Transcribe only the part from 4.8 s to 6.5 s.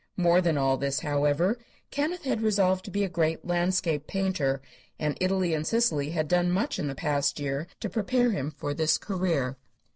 and Italy and Sicily had done